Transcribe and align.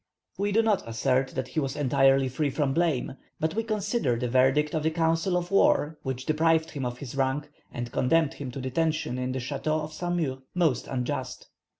We 0.39 0.51
do 0.51 0.63
not 0.63 0.81
assert 0.89 1.27
that 1.35 1.49
he 1.49 1.59
was 1.59 1.75
entirely 1.75 2.27
free 2.27 2.49
from 2.49 2.73
blame, 2.73 3.17
but 3.39 3.53
we 3.53 3.61
consider 3.63 4.17
the 4.17 4.27
verdict 4.27 4.73
of 4.73 4.81
the 4.81 4.89
council 4.89 5.37
of 5.37 5.51
war 5.51 5.99
which 6.01 6.25
deprived 6.25 6.71
him 6.71 6.87
of 6.87 6.97
his 6.97 7.13
rank, 7.15 7.51
and 7.71 7.91
condemned 7.91 8.33
him 8.33 8.49
to 8.49 8.61
detention 8.61 9.19
in 9.19 9.31
the 9.31 9.37
Château 9.37 9.81
of 9.81 9.93
Saumur, 9.93 10.41
most 10.55 10.87
unjust. 10.87 11.49